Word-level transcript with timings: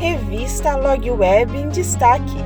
Revista 0.00 0.76
Log 0.76 1.10
Web 1.10 1.54
em 1.58 1.68
Destaque. 1.68 2.38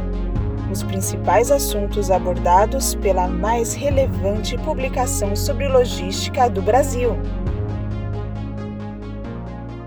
Os 0.73 0.83
principais 0.83 1.53
assuntos 1.53 2.11
abordados 2.11 2.97
pela 2.97 3.29
mais 3.29 3.75
relevante 3.75 4.59
publicação 4.59 5.37
sobre 5.37 5.69
logística 5.69 6.51
do 6.51 6.61
Brasil. 6.61 7.11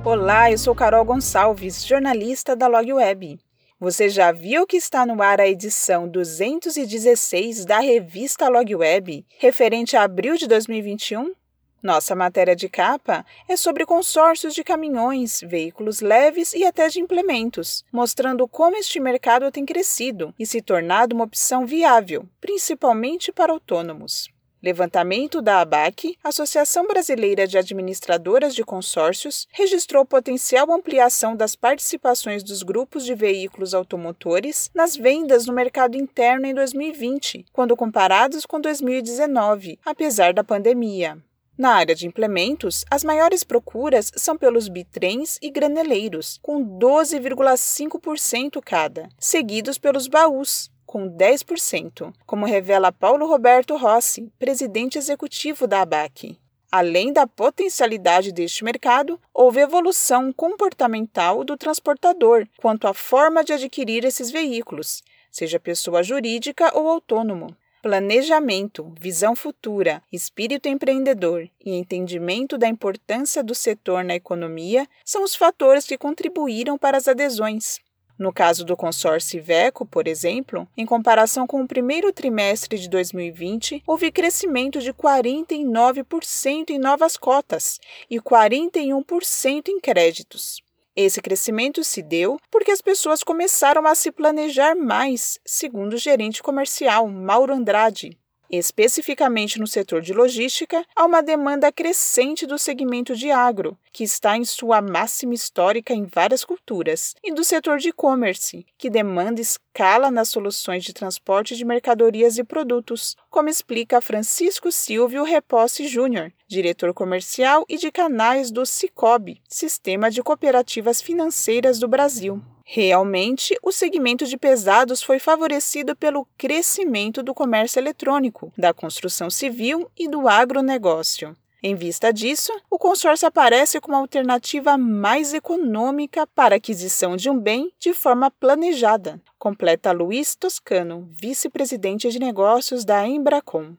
Olá, 0.02 0.50
eu 0.50 0.58
sou 0.58 0.74
Carol 0.74 1.04
Gonçalves, 1.04 1.86
jornalista 1.86 2.56
da 2.56 2.68
Log 2.68 2.94
Web. 2.94 3.38
Você 3.78 4.08
já 4.08 4.32
viu 4.32 4.66
que 4.66 4.78
está 4.78 5.06
no 5.06 5.22
ar 5.22 5.42
a 5.42 5.48
edição 5.50 6.08
216 6.08 7.66
da 7.66 7.80
revista 7.80 8.48
Log 8.48 8.74
Web, 8.74 9.26
referente 9.38 9.98
a 9.98 10.04
abril 10.04 10.38
de 10.38 10.48
2021? 10.48 11.34
Nossa 11.82 12.16
matéria 12.16 12.56
de 12.56 12.68
capa 12.68 13.24
é 13.48 13.56
sobre 13.56 13.86
consórcios 13.86 14.56
de 14.56 14.64
caminhões, 14.64 15.42
veículos 15.42 16.02
leves 16.02 16.54
e 16.54 16.66
até 16.66 16.90
de 16.90 17.00
implementos, 17.00 17.86
mostrando 17.92 18.48
como 18.48 18.76
este 18.76 19.00
mercado 19.00 19.52
tem 19.52 19.64
crescido 19.64 20.34
e 20.40 20.46
se 20.46 20.62
tornado 20.62 21.14
uma 21.14 21.26
opção 21.26 21.66
viável, 21.66 22.28
principalmente 22.42 23.32
para 23.32 23.54
autônomos. 23.54 24.28
Levantamento 24.62 25.40
da 25.40 25.62
ABAC, 25.62 26.18
Associação 26.24 26.88
Brasileira 26.88 27.46
de 27.46 27.60
Administradoras 27.60 28.56
de 28.56 28.64
Consórcios, 28.64 29.48
registrou 29.52 30.04
potencial 30.04 30.72
ampliação 30.72 31.36
das 31.36 31.56
participações 31.56 32.42
dos 32.42 32.64
grupos 32.64 33.06
de 33.06 33.14
veículos 33.14 33.76
automotores 33.76 34.72
nas 34.74 34.96
vendas 34.96 35.46
no 35.46 35.54
mercado 35.54 35.96
interno 35.96 36.48
em 36.48 36.56
2020, 36.56 37.46
quando 37.54 37.78
comparados 37.78 38.48
com 38.48 38.60
2019, 38.60 39.80
apesar 39.86 40.34
da 40.34 40.44
pandemia. 40.44 41.22
Na 41.58 41.72
área 41.72 41.96
de 41.96 42.06
implementos, 42.06 42.86
as 42.88 43.04
maiores 43.04 43.44
procuras 43.44 44.12
são 44.16 44.38
pelos 44.38 44.68
bitrens 44.68 45.40
e 45.42 45.50
graneleiros, 45.50 46.38
com 46.40 46.64
12,5% 46.64 48.62
cada, 48.64 49.10
seguidos 49.18 49.80
pelos 49.80 50.08
baús, 50.08 50.70
com 50.86 51.10
10%, 51.10 52.14
como 52.28 52.46
revela 52.46 52.92
Paulo 52.92 53.26
Roberto 53.26 53.76
Rossi, 53.76 54.32
presidente 54.38 55.00
executivo 55.00 55.66
da 55.66 55.82
ABAC. 55.82 56.38
Além 56.72 57.12
da 57.12 57.26
potencialidade 57.26 58.32
deste 58.32 58.64
mercado, 58.64 59.20
houve 59.34 59.60
evolução 59.60 60.32
comportamental 60.32 61.44
do 61.44 61.58
transportador 61.58 62.46
quanto 62.58 62.88
à 62.88 62.94
forma 62.94 63.44
de 63.44 63.54
adquirir 63.54 64.06
esses 64.06 64.30
veículos, 64.30 65.02
seja 65.32 65.60
pessoa 65.60 66.04
jurídica 66.04 66.72
ou 66.78 66.88
autônomo. 66.88 67.48
Planejamento, 67.82 68.92
visão 69.00 69.36
futura, 69.36 70.02
espírito 70.12 70.68
empreendedor 70.68 71.48
e 71.64 71.76
entendimento 71.76 72.58
da 72.58 72.68
importância 72.68 73.44
do 73.44 73.54
setor 73.54 74.04
na 74.04 74.16
economia 74.16 74.88
são 75.06 75.24
os 75.24 75.36
fatores 75.36 75.86
que 75.86 75.98
contribuíram 75.98 76.76
para 76.76 76.98
as 76.98 77.08
adesões. 77.08 77.80
No 78.18 78.34
caso 78.34 78.66
do 78.66 78.76
consórcio 78.76 79.38
Iveco, 79.38 79.86
por 79.86 80.08
exemplo, 80.08 80.68
em 80.76 80.88
comparação 80.88 81.46
com 81.46 81.62
o 81.62 81.68
primeiro 81.68 82.12
trimestre 82.12 82.80
de 82.80 82.90
2020, 82.90 83.84
houve 83.86 84.12
crescimento 84.12 84.82
de 84.82 84.92
49% 84.92 86.72
em 86.72 86.80
novas 86.80 87.16
cotas 87.16 87.80
e 88.10 88.20
41% 88.20 89.68
em 89.68 89.80
créditos. 89.80 90.64
Esse 91.00 91.22
crescimento 91.22 91.84
se 91.84 92.02
deu 92.02 92.40
porque 92.50 92.72
as 92.72 92.82
pessoas 92.82 93.24
começaram 93.24 93.86
a 93.86 93.94
se 93.94 94.12
planejar 94.12 94.76
mais, 94.76 95.40
segundo 95.46 95.94
o 95.94 95.98
gerente 95.98 96.42
comercial 96.42 97.08
Mauro 97.08 97.54
Andrade. 97.54 98.18
Especificamente 98.50 99.60
no 99.60 99.68
setor 99.68 100.02
de 100.02 100.14
logística, 100.14 100.86
há 100.96 101.06
uma 101.06 101.22
demanda 101.22 101.72
crescente 101.72 102.46
do 102.46 102.58
segmento 102.58 103.16
de 103.16 103.30
agro, 103.30 103.78
que 103.92 104.04
está 104.04 104.38
em 104.38 104.46
sua 104.46 104.82
máxima 104.82 105.34
histórica 105.34 105.94
em 105.94 106.06
várias 106.06 106.46
culturas, 106.46 107.14
e 107.24 107.34
do 107.34 107.44
setor 107.44 107.78
de 107.78 107.90
e-commerce, 107.90 108.66
que 108.78 108.90
demanda 108.90 109.42
escala 109.42 110.10
nas 110.10 110.30
soluções 110.30 110.84
de 110.84 110.94
transporte 110.94 111.58
de 111.58 111.66
mercadorias 111.66 112.38
e 112.38 112.44
produtos, 112.44 113.18
como 113.30 113.50
explica 113.50 114.00
Francisco 114.00 114.72
Silvio 114.72 115.24
Reposse 115.24 115.88
Júnior, 115.88 116.32
diretor 116.48 116.94
comercial 116.94 117.66
e 117.68 117.78
de 117.78 117.92
canais 117.92 118.50
do 118.50 118.66
Cicobi, 118.66 119.42
Sistema 119.50 120.10
de 120.10 120.24
Cooperativas 120.24 121.02
Financeiras 121.02 121.80
do 121.80 121.88
Brasil. 121.88 122.42
Realmente, 122.70 123.58
o 123.64 123.72
segmento 123.72 124.26
de 124.26 124.38
pesados 124.38 125.02
foi 125.02 125.20
favorecido 125.20 125.96
pelo 125.96 126.28
crescimento 126.38 127.24
do 127.24 127.34
comércio 127.34 127.80
eletrônico, 127.80 128.52
da 128.58 128.74
construção 128.74 129.30
civil 129.30 129.90
e 129.98 130.06
do 130.06 130.28
agronegócio. 130.28 131.34
Em 131.64 131.76
vista 131.76 132.12
disso, 132.12 132.52
o 132.70 132.78
consórcio 132.78 133.26
aparece 133.26 133.80
como 133.80 133.96
alternativa 133.96 134.78
mais 134.78 135.34
econômica 135.34 136.28
para 136.28 136.56
a 136.56 136.58
aquisição 136.58 137.16
de 137.16 137.30
um 137.30 137.40
bem 137.40 137.72
de 137.80 137.94
forma 137.94 138.30
planejada, 138.30 139.22
completa 139.40 139.94
Luiz 139.94 140.36
Toscano, 140.36 141.08
vice-presidente 141.10 142.10
de 142.10 142.20
negócios 142.20 142.84
da 142.84 143.08
Embracon. 143.08 143.78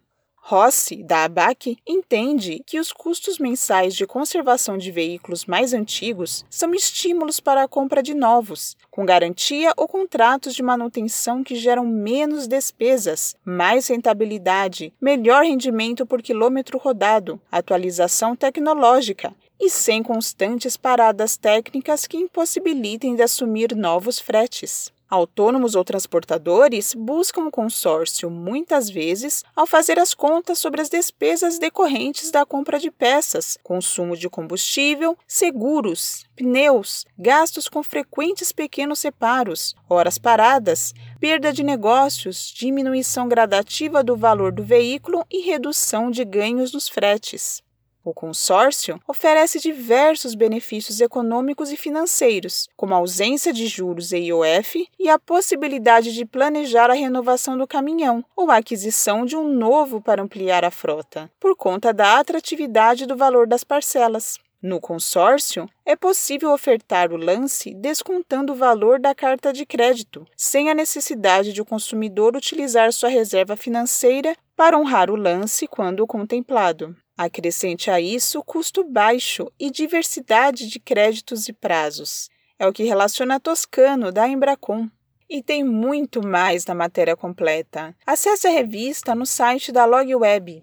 Rossi, 0.50 1.03
da 1.03 1.25
ABAC, 1.25 1.76
entende 1.86 2.62
que 2.64 2.81
os 2.81 2.91
custos 2.91 3.38
mensais 3.38 3.94
de 3.94 4.06
conservação 4.06 4.78
de 4.78 4.91
veículos 4.91 5.44
mais 5.44 5.75
antigos 5.75 6.42
são 6.48 6.72
estímulos 6.72 7.38
para 7.38 7.64
a 7.64 7.69
compra 7.69 8.03
de 8.03 8.14
novos, 8.14 8.75
com 8.91 9.04
garantia 9.04 9.75
ou 9.76 9.87
contratos 9.87 10.54
de 10.54 10.62
manutenção 10.62 11.44
que 11.44 11.54
geram 11.54 11.84
menos 11.84 12.48
despesas, 12.48 13.37
mais 13.44 13.88
rentabilidade, 13.88 14.91
melhor 14.98 15.44
rendimento 15.44 16.06
por 16.06 16.22
quilômetro 16.22 16.78
rodado, 16.78 17.38
atualização 17.53 18.34
tecnológica 18.34 19.34
e 19.60 19.69
sem 19.69 20.03
constantes 20.03 20.78
paradas 20.78 21.37
técnicas 21.37 22.06
que 22.06 22.16
impossibilitem 22.16 23.14
de 23.14 23.20
assumir 23.20 23.76
novos 23.76 24.19
fretes. 24.19 24.91
Autônomos 25.10 25.74
ou 25.74 25.82
transportadores 25.82 26.94
buscam 26.94 27.46
o 27.46 27.50
consórcio 27.50 28.30
muitas 28.30 28.91
vezes 28.91 29.42
ao 29.56 29.66
fazer 29.66 29.98
as 29.98 30.12
contas 30.12 30.58
sobre 30.58 30.82
as 30.82 30.91
despesas 30.91 31.58
decorrentes 31.58 32.30
da 32.30 32.44
compra 32.44 32.78
de 32.78 32.91
peças, 32.91 33.56
consumo 33.62 34.14
de 34.14 34.28
combustível, 34.28 35.16
seguros, 35.26 36.26
pneus, 36.36 37.06
gastos 37.19 37.70
com 37.70 37.82
frequentes 37.82 38.52
pequenos 38.52 39.00
reparos, 39.00 39.74
horas 39.88 40.19
paradas, 40.19 40.92
perda 41.19 41.54
de 41.54 41.62
negócios, 41.62 42.52
diminuição 42.54 43.28
gradativa 43.28 44.04
do 44.04 44.14
valor 44.14 44.52
do 44.52 44.62
veículo 44.62 45.25
e 45.30 45.40
redução 45.40 46.10
de 46.10 46.22
ganhos 46.22 46.72
nos 46.72 46.86
fretes. 46.86 47.66
O 48.08 48.14
consórcio 48.14 48.98
oferece 49.06 49.60
diversos 49.60 50.34
benefícios 50.34 50.98
econômicos 50.98 51.70
e 51.70 51.76
financeiros, 51.76 52.66
como 52.74 52.94
a 52.94 52.96
ausência 52.96 53.52
de 53.52 53.66
juros 53.66 54.12
e 54.12 54.16
IOF 54.16 54.88
e 54.98 55.10
a 55.10 55.19
possibilidade 55.19 56.14
de 56.14 56.24
planejar 56.24 56.91
a 56.91 56.94
renovação 56.94 57.58
do 57.58 57.66
caminhão 57.66 58.24
ou 58.34 58.50
a 58.50 58.56
aquisição 58.56 59.26
de 59.26 59.36
um 59.36 59.46
novo 59.46 60.00
para 60.00 60.22
ampliar 60.22 60.64
a 60.64 60.70
frota, 60.70 61.30
por 61.38 61.54
conta 61.54 61.92
da 61.92 62.19
atratividade 62.19 63.04
do 63.04 63.14
valor 63.14 63.46
das 63.46 63.62
parcelas. 63.62 64.38
No 64.62 64.80
consórcio, 64.80 65.69
é 65.84 65.94
possível 65.94 66.50
ofertar 66.54 67.12
o 67.12 67.16
lance 67.19 67.75
descontando 67.75 68.54
o 68.54 68.56
valor 68.56 68.98
da 68.98 69.14
carta 69.14 69.52
de 69.52 69.66
crédito, 69.66 70.26
sem 70.34 70.70
a 70.70 70.75
necessidade 70.75 71.52
de 71.52 71.60
o 71.60 71.64
consumidor 71.66 72.34
utilizar 72.34 72.90
sua 72.90 73.10
reserva 73.10 73.54
financeira 73.54 74.34
para 74.56 74.78
honrar 74.78 75.10
o 75.10 75.14
lance 75.14 75.66
quando 75.66 76.06
contemplado. 76.06 76.96
Acrescente 77.18 77.90
a 77.90 78.00
isso 78.00 78.40
custo 78.44 78.84
baixo 78.84 79.50
e 79.58 79.72
diversidade 79.72 80.68
de 80.68 80.78
créditos 80.78 81.48
e 81.48 81.52
prazos. 81.52 82.30
É 82.56 82.64
o 82.64 82.72
que 82.72 82.84
relaciona 82.84 83.40
Toscano 83.40 84.12
da 84.12 84.28
Embracon. 84.28 84.88
E 85.28 85.42
tem 85.42 85.64
muito 85.64 86.24
mais 86.24 86.64
na 86.64 86.76
matéria 86.76 87.16
completa. 87.16 87.92
Acesse 88.06 88.46
a 88.46 88.50
revista 88.52 89.16
no 89.16 89.26
site 89.26 89.72
da 89.72 89.84
LogWeb. 89.84 90.62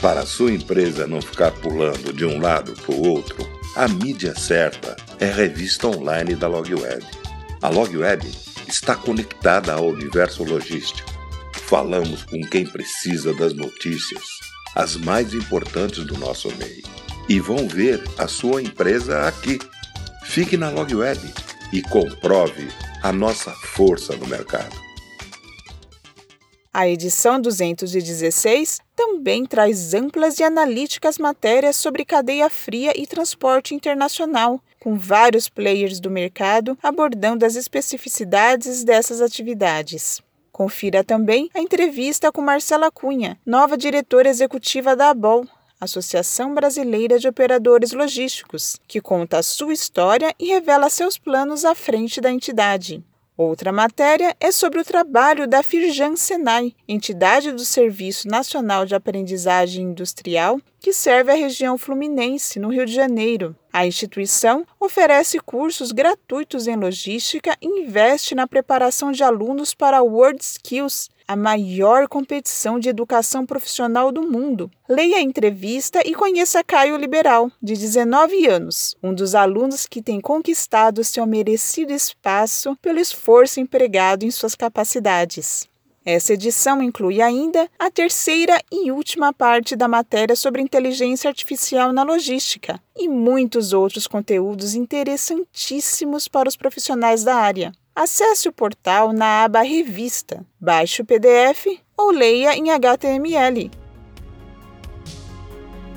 Para 0.00 0.24
sua 0.24 0.52
empresa 0.52 1.06
não 1.06 1.20
ficar 1.20 1.50
pulando 1.60 2.10
de 2.10 2.24
um 2.24 2.40
lado 2.40 2.72
para 2.72 2.94
o 2.94 3.06
outro, 3.06 3.46
a 3.76 3.86
mídia 3.86 4.34
certa 4.34 4.96
é 5.20 5.28
a 5.28 5.34
revista 5.34 5.86
online 5.86 6.34
da 6.34 6.48
LogWeb. 6.48 7.04
A 7.60 7.68
LogWeb 7.68 8.26
está 8.66 8.96
conectada 8.96 9.74
ao 9.74 9.86
universo 9.88 10.44
logístico. 10.44 11.10
Falamos 11.52 12.22
com 12.22 12.40
quem 12.40 12.66
precisa 12.66 13.34
das 13.34 13.52
notícias 13.52 14.47
as 14.74 14.96
mais 14.96 15.34
importantes 15.34 16.04
do 16.04 16.18
nosso 16.18 16.48
meio. 16.56 16.82
E 17.28 17.40
vão 17.40 17.68
ver 17.68 18.02
a 18.16 18.26
sua 18.26 18.62
empresa 18.62 19.26
aqui. 19.26 19.58
Fique 20.24 20.56
na 20.56 20.70
LogWeb 20.70 21.20
e 21.72 21.82
comprove 21.82 22.68
a 23.02 23.12
nossa 23.12 23.50
força 23.52 24.16
no 24.16 24.26
mercado. 24.26 24.88
A 26.72 26.86
edição 26.86 27.40
216 27.40 28.78
também 28.94 29.44
traz 29.44 29.94
amplas 29.94 30.38
e 30.38 30.44
analíticas 30.44 31.18
matérias 31.18 31.76
sobre 31.76 32.04
cadeia 32.04 32.48
fria 32.48 32.92
e 32.96 33.06
transporte 33.06 33.74
internacional, 33.74 34.60
com 34.78 34.96
vários 34.96 35.48
players 35.48 35.98
do 35.98 36.10
mercado 36.10 36.78
abordando 36.82 37.44
as 37.44 37.56
especificidades 37.56 38.84
dessas 38.84 39.20
atividades. 39.20 40.22
Confira 40.58 41.04
também 41.04 41.48
a 41.54 41.60
entrevista 41.60 42.32
com 42.32 42.42
Marcela 42.42 42.90
Cunha, 42.90 43.38
nova 43.46 43.78
diretora 43.78 44.28
executiva 44.28 44.96
da 44.96 45.10
ABOL, 45.10 45.46
Associação 45.80 46.52
Brasileira 46.52 47.16
de 47.16 47.28
Operadores 47.28 47.92
Logísticos, 47.92 48.76
que 48.88 49.00
conta 49.00 49.38
a 49.38 49.42
sua 49.44 49.72
história 49.72 50.34
e 50.36 50.46
revela 50.48 50.90
seus 50.90 51.16
planos 51.16 51.64
à 51.64 51.76
frente 51.76 52.20
da 52.20 52.32
entidade. 52.32 53.04
Outra 53.38 53.70
matéria 53.70 54.36
é 54.40 54.50
sobre 54.50 54.80
o 54.80 54.84
trabalho 54.84 55.46
da 55.46 55.62
Firjan 55.62 56.16
Senai, 56.16 56.74
entidade 56.88 57.52
do 57.52 57.64
Serviço 57.64 58.26
Nacional 58.26 58.84
de 58.84 58.96
Aprendizagem 58.96 59.84
Industrial, 59.84 60.60
que 60.80 60.92
serve 60.92 61.30
a 61.30 61.36
região 61.36 61.78
fluminense, 61.78 62.58
no 62.58 62.68
Rio 62.68 62.84
de 62.84 62.92
Janeiro. 62.92 63.54
A 63.72 63.86
instituição 63.86 64.66
oferece 64.80 65.38
cursos 65.38 65.92
gratuitos 65.92 66.66
em 66.66 66.74
logística 66.74 67.56
e 67.62 67.68
investe 67.82 68.34
na 68.34 68.48
preparação 68.48 69.12
de 69.12 69.22
alunos 69.22 69.72
para 69.72 70.02
World 70.02 70.42
Skills, 70.42 71.08
a 71.28 71.36
maior 71.36 72.08
competição 72.08 72.80
de 72.80 72.88
educação 72.88 73.44
profissional 73.44 74.10
do 74.10 74.22
mundo. 74.22 74.70
Leia 74.88 75.18
a 75.18 75.20
entrevista 75.20 76.00
e 76.06 76.14
conheça 76.14 76.64
Caio 76.64 76.96
Liberal, 76.96 77.52
de 77.62 77.74
19 77.74 78.46
anos, 78.46 78.96
um 79.02 79.12
dos 79.12 79.34
alunos 79.34 79.86
que 79.86 80.00
tem 80.00 80.22
conquistado 80.22 81.04
seu 81.04 81.26
merecido 81.26 81.92
espaço 81.92 82.74
pelo 82.80 82.98
esforço 82.98 83.60
empregado 83.60 84.24
em 84.24 84.30
suas 84.30 84.54
capacidades. 84.54 85.68
Essa 86.10 86.32
edição 86.32 86.82
inclui 86.82 87.20
ainda 87.20 87.68
a 87.78 87.90
terceira 87.90 88.58
e 88.72 88.90
última 88.90 89.30
parte 89.30 89.76
da 89.76 89.86
matéria 89.86 90.34
sobre 90.34 90.62
inteligência 90.62 91.28
artificial 91.28 91.92
na 91.92 92.02
logística 92.02 92.80
e 92.96 93.06
muitos 93.06 93.74
outros 93.74 94.06
conteúdos 94.06 94.74
interessantíssimos 94.74 96.26
para 96.26 96.48
os 96.48 96.56
profissionais 96.56 97.22
da 97.24 97.34
área. 97.34 97.72
Acesse 98.00 98.48
o 98.48 98.52
portal 98.52 99.12
na 99.12 99.42
aba 99.42 99.60
Revista, 99.62 100.46
baixe 100.60 101.02
o 101.02 101.04
PDF 101.04 101.66
ou 101.96 102.12
leia 102.12 102.56
em 102.56 102.70
HTML. 102.70 103.72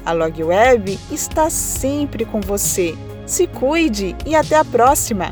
A 0.04 0.12
LogWeb 0.12 0.98
está 1.12 1.48
sempre 1.52 2.26
com 2.26 2.42
você. 2.42 2.96
Se 3.28 3.46
cuide 3.46 4.16
e 4.26 4.36
até 4.36 4.56
a 4.56 4.66
próxima! 4.66 5.30